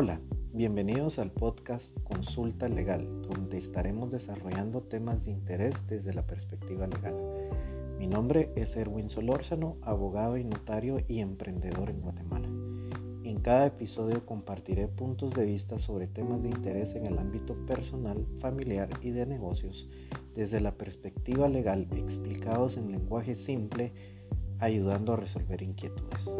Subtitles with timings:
[0.00, 0.20] Hola,
[0.52, 7.16] bienvenidos al podcast Consulta Legal, donde estaremos desarrollando temas de interés desde la perspectiva legal.
[7.98, 12.46] Mi nombre es Erwin Solórzano, abogado y notario y emprendedor en Guatemala.
[13.24, 18.24] En cada episodio compartiré puntos de vista sobre temas de interés en el ámbito personal,
[18.38, 19.88] familiar y de negocios
[20.36, 23.92] desde la perspectiva legal explicados en lenguaje simple,
[24.60, 26.30] ayudando a resolver inquietudes.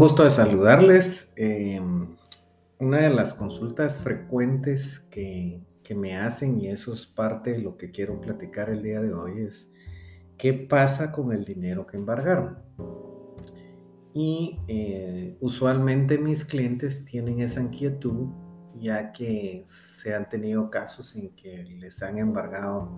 [0.00, 1.30] Gusto de saludarles.
[1.36, 2.16] Em,
[2.78, 5.60] una de las consultas frecuentes que,
[5.94, 9.40] me hacen, y eso es parte de lo que quiero platicar el día de hoy,
[9.40, 9.68] es
[10.38, 12.60] qué pasa con el dinero que embargaron.
[14.14, 18.28] Y eh, usualmente mis clientes tienen esa inquietud
[18.78, 22.96] ya que se han tenido casos en que les han embargado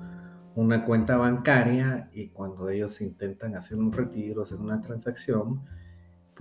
[0.54, 5.62] una cuenta bancaria y cuando ellos intentan hacer un retiro, hacer una transacción,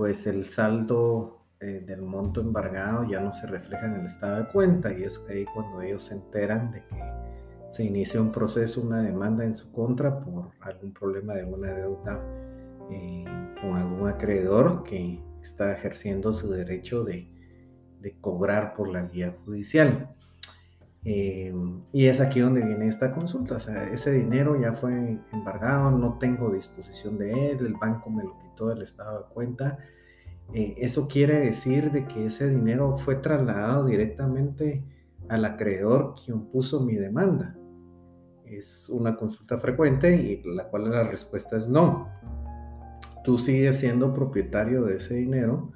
[0.01, 4.47] pues el saldo eh, del monto embargado ya no se refleja en el estado de
[4.47, 7.03] cuenta y es ahí cuando ellos se enteran de que
[7.69, 12.19] se inició un proceso, una demanda en su contra por algún problema de una deuda
[12.89, 13.25] eh,
[13.61, 17.29] con algún acreedor que está ejerciendo su derecho de,
[18.21, 20.15] cobrar por la vía judicial.
[21.03, 21.51] Eh,
[21.91, 23.55] y es aquí donde viene esta consulta.
[23.55, 28.23] O sea, ese dinero ya fue embargado, no tengo disposición de él, el banco me
[28.23, 29.79] lo quitó del estado de cuenta.
[30.53, 34.83] Eh, eso quiere decir de que ese dinero fue trasladado directamente
[35.29, 37.55] al acreedor quien puso mi demanda.
[38.45, 42.09] Es una consulta frecuente y la cual la respuesta es no.
[43.23, 45.71] Tú sigues siendo propietario de ese dinero.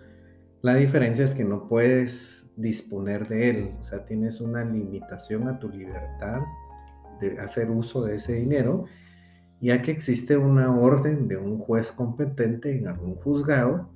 [0.62, 3.76] La diferencia es que no puedes disponer de él.
[3.80, 6.42] O sea, tienes una limitación a tu libertad
[7.20, 8.86] de hacer uso de ese dinero,
[9.62, 13.90] ya que existe una orden de un juez competente en algún juzgado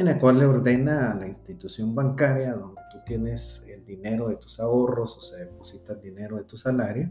[0.00, 4.36] en la cual le ordena a la institución bancaria donde tú tienes el dinero de
[4.36, 7.10] tus ahorros o se deposita el dinero de tu salario,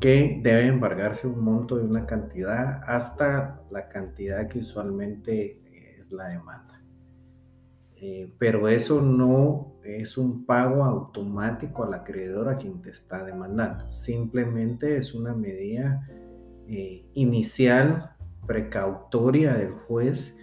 [0.00, 5.60] que debe embargarse un monto de una cantidad hasta la cantidad que usualmente
[5.96, 6.77] es la demanda.
[8.00, 13.90] Eh, pero eso no es un pago automático al acreedor a quien te está demandando.
[13.90, 16.06] Simplemente es una medida
[16.68, 18.12] eh, inicial,
[18.46, 20.34] precautoria del juez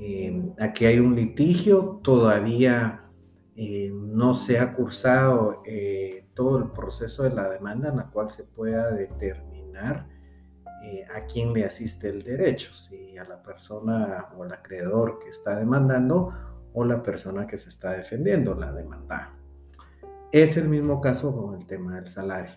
[0.00, 3.04] eh, aquí hay un litigio, todavía
[3.56, 8.30] eh, no se ha cursado eh, todo el proceso de la demanda en la cual
[8.30, 10.06] se pueda determinar
[11.14, 15.58] a quién le asiste el derecho, si a la persona o al acreedor que está
[15.58, 16.32] demandando
[16.78, 19.34] o la persona que se está defendiendo la demanda.
[20.30, 22.54] Es el mismo caso con el tema del salario.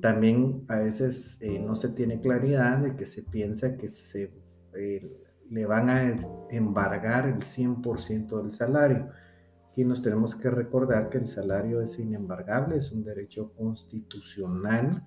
[0.00, 4.32] también a veces no se tiene claridad de que se piensa que se,
[5.50, 6.14] le van a
[6.48, 9.10] embargar el 100% del salario.
[9.68, 15.06] Aquí nos tenemos que recordar que el salario es inembargable, es un derecho constitucional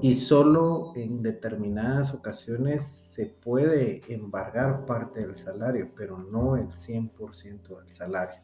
[0.00, 7.78] y solo en determinadas ocasiones se puede embargar parte del salario, pero no el 100%
[7.78, 8.40] del salario.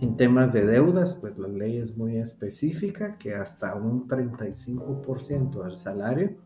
[0.00, 5.76] En temas de deudas, pues la ley es muy específica que hasta un 35% del
[5.76, 6.36] salario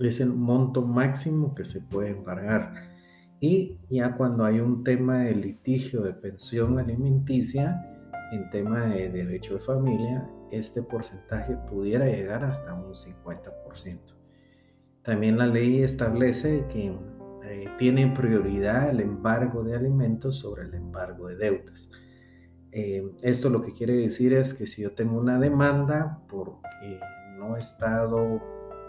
[0.00, 2.72] es el monto máximo que se puede embargar.
[3.40, 8.01] Y ya cuando hay un tema de litigio de pensión alimenticia,
[8.32, 13.98] en tema de derecho de familia, este porcentaje pudiera llegar hasta un 50%.
[15.02, 16.96] También la ley establece que
[17.44, 21.90] eh, tiene prioridad el embargo de alimentos sobre el embargo de deudas.
[22.70, 27.00] Eh, esto lo que quiere decir es que si yo tengo una demanda porque
[27.36, 28.40] no he estado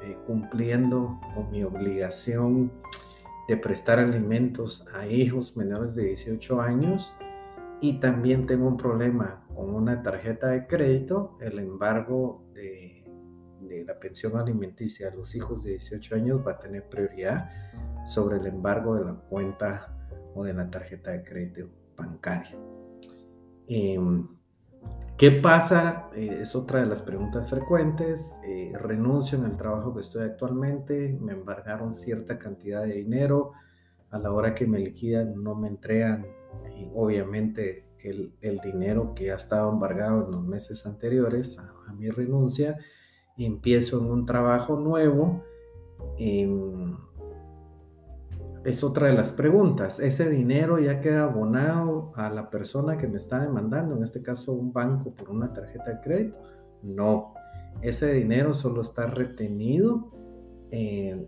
[0.02, 2.72] eh, cumpliendo con mi obligación
[3.50, 7.14] de prestar alimentos a hijos menores de 18 años
[7.84, 13.04] y también tengo un problema con una tarjeta de crédito, el embargo de,
[13.60, 17.50] de, la pensión alimenticia a los hijos de 18 años va a tener prioridad
[18.06, 19.98] sobre el embargo de la cuenta
[20.34, 22.58] o de la tarjeta de crédito bancaria.
[23.68, 24.30] Em,
[25.18, 26.10] ¿Qué pasa?
[26.16, 28.32] Eh, es otra de las preguntas frecuentes.
[28.46, 33.52] Eh, renuncio en el trabajo que estoy actualmente, me embargaron cierta cantidad de dinero,
[34.10, 36.26] a la hora que me liquidan no me entregan
[36.84, 42.78] eh, obviamente el, dinero que ha estado embargado en los meses anteriores a, mi renuncia,
[43.38, 45.44] empiezo en un trabajo nuevo.
[46.18, 46.98] Em,
[48.66, 50.00] es otra de las preguntas.
[50.00, 54.54] ¿Ese dinero ya queda abonado a la persona que me está demandando, en este caso
[54.54, 56.38] un banco por una tarjeta de crédito?
[56.82, 57.34] No,
[57.82, 60.12] ese dinero solo está retenido
[60.72, 61.28] en,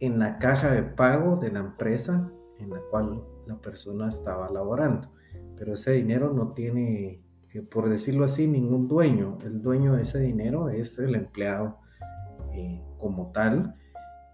[0.00, 5.08] en la caja de pago de la empresa en la cual la persona estaba laborando.
[5.56, 7.20] Pero ese dinero no tiene,
[7.52, 9.38] eh, por decirlo así, ningún dueño.
[9.44, 11.78] El dueño de ese dinero es el empleado
[12.52, 13.74] eh, como tal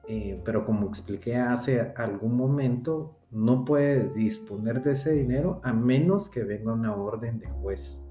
[0.06, 6.28] eh, pero como expliqué hace algún momento, no puede disponer de ese dinero a menos
[6.28, 8.02] que venga una orden de juez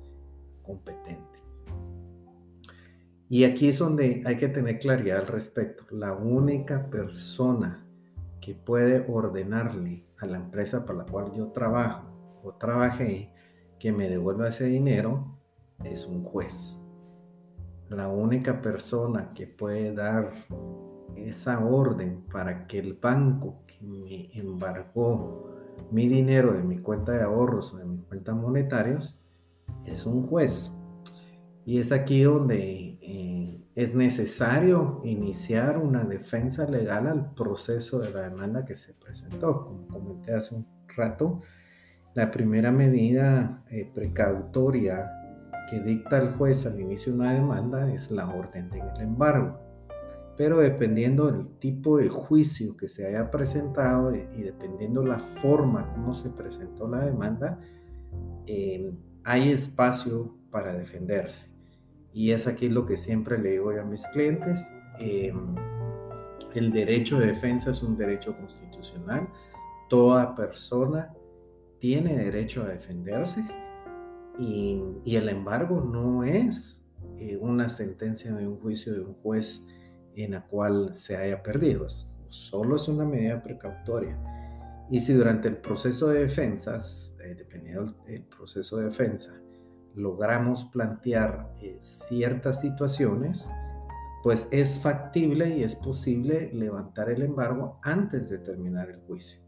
[0.64, 1.22] competente.
[3.30, 5.86] Y aquí es donde hay que tener claridad al respecto.
[5.92, 7.83] La única persona
[8.44, 13.31] que puede ordenarle a la empresa para la cual yo trabajo o trabajé
[13.80, 15.38] que me devuelva ese dinero
[15.86, 16.78] es un juez.
[17.88, 20.34] La única persona que puede dar
[21.16, 25.50] esa orden para que el banco que me embargó
[25.92, 29.18] mi dinero de mi cuenta de ahorros o de mi cuenta monetarios
[29.86, 30.75] es un juez.
[31.65, 38.30] Y es aquí donde eh, es necesario iniciar una defensa legal al proceso de la
[38.30, 39.65] demanda que se presentó.
[39.65, 41.42] Como comenté hace un rato,
[42.13, 45.10] la primera medida eh, precautoria
[45.69, 49.63] que dicta el juez al inicio de una demanda es la orden del embargo
[50.36, 56.15] pero dependiendo del tipo de juicio que se haya presentado y dependiendo la forma como
[56.15, 57.60] se presentó la demanda,
[58.48, 58.92] eh,
[59.24, 61.53] hay espacio para defenderse.
[62.13, 64.71] Y es aquí lo que siempre le digo a mis clientes.
[65.00, 65.33] Eh,
[66.54, 69.27] el derecho de defensa es un derecho constitucional.
[69.89, 71.12] Toda persona
[71.80, 73.44] tiene derecho a defenderse
[74.39, 76.83] y, el embargo no es
[77.18, 79.63] eh, una sentencia de un juicio de un juez
[80.15, 81.88] en la cual se haya perdido.
[82.30, 84.18] Solo es una medida precautoria.
[84.89, 86.77] Y si durante el proceso de defensa,
[87.24, 89.33] eh, dependiendo del proceso de defensa,
[89.95, 93.50] logramos plantear eh, ciertas situaciones,
[94.24, 99.42] pues es factible y es posible levantar el embargo antes de terminar el juicio.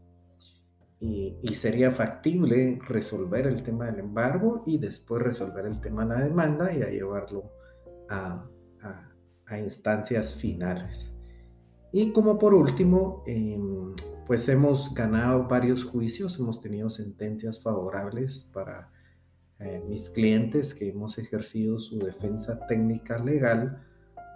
[0.98, 6.24] Y, sería factible resolver el tema del embargo y después resolver el tema de la
[6.24, 7.52] demanda y llevarlo
[8.08, 8.46] a,
[9.46, 11.12] a instancias finales.
[11.92, 13.94] Y como por último, em,
[14.26, 18.90] pues hemos ganado varios juicios, hemos tenido sentencias favorables para
[19.60, 23.82] eh, mis clientes que hemos ejercido su defensa técnica legal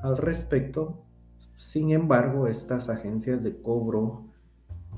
[0.03, 1.05] al respecto.
[1.57, 4.27] Sin embargo, estas agencias de cobro,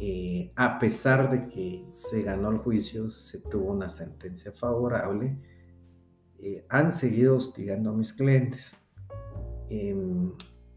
[0.01, 5.39] eh, a pesar de que se ganó el juicio, se tuvo una sentencia favorable,
[6.39, 8.77] eh, han seguido hostigando a mis clientes.
[9.69, 10.33] Em,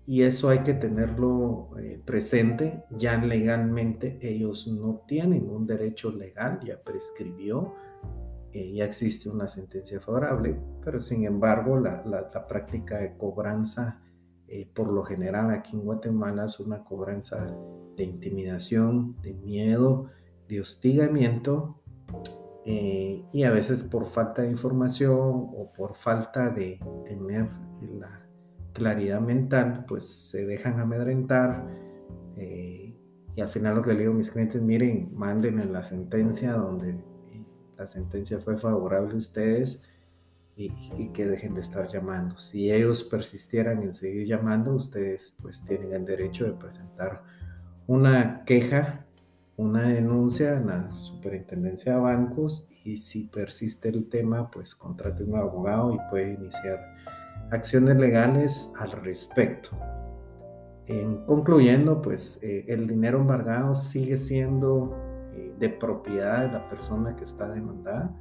[0.06, 2.84] y eso hay que tenerlo eh, presente.
[2.92, 7.74] Ya legalmente ellos no tienen un derecho legal, ya prescribió,
[8.56, 14.02] eh, ya existe una sentencia favorable, pero sin embargo la, la, práctica de cobranza,
[14.48, 17.56] eh, por lo general aquí en Guatemala es una cobranza
[17.98, 20.10] de intimidación, de miedo,
[20.48, 21.82] de hostigamiento.
[22.66, 27.50] y a veces por falta de información o por falta de tener
[28.00, 28.26] la,
[28.76, 31.66] claridad mental, pues se dejan amedrentar.
[32.36, 32.96] Eh,
[33.36, 36.54] y al final lo que le digo a mis clientes, miren, manden en la sentencia
[36.54, 37.00] donde eh,
[37.78, 39.80] la sentencia fue favorable a ustedes
[40.56, 40.70] y,
[41.10, 42.38] que dejen de estar llamando.
[42.38, 47.24] Si ellos persistieran en seguir llamando, ustedes pues tienen el derecho de presentar
[47.88, 49.06] una queja,
[49.58, 55.36] una denuncia en la superintendencia de bancos y si persiste el tema, pues contrate un
[55.36, 56.80] abogado y puede iniciar
[57.52, 59.70] acciones legales al respecto.
[60.88, 64.96] En concluyendo, pues eh, el dinero embargado sigue siendo
[65.58, 68.14] de propiedad de la persona que está demandada,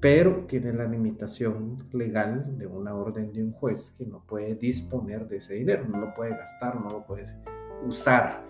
[0.00, 5.26] pero tiene la limitación legal de una orden de un juez que no puede disponer
[5.28, 7.24] de ese dinero, no lo puede gastar, no lo puede
[7.86, 8.44] usar.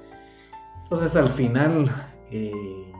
[0.82, 1.84] Entonces al final
[2.30, 2.92] eh,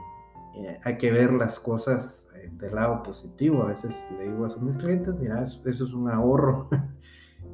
[0.83, 3.63] hay que ver las cosas del lado positivo.
[3.63, 6.69] A veces le digo a mis clientes, mira, eso, es un ahorro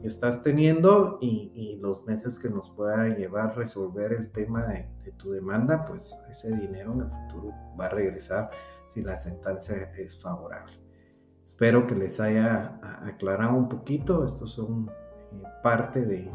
[0.02, 5.32] que estás teniendo y, los meses que nos pueda llevar resolver el tema de, tu
[5.32, 8.50] demanda, pues ese dinero en el futuro va a regresar
[8.88, 10.74] si la sentencia es favorable.
[11.44, 14.26] Espero que les haya aclarado un poquito.
[14.26, 16.32] Estos son eh, parte de eh,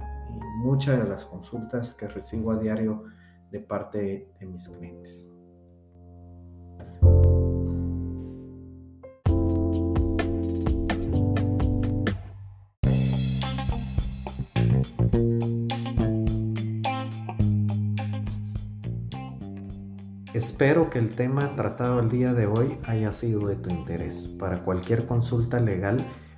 [0.58, 3.04] muchas de las consultas que recibo a diario
[3.50, 5.28] de parte de mis clientes.
[20.36, 24.28] Espero que el tema tratado el día de hoy haya sido de tu interés.
[24.38, 25.96] Para cualquier consulta legal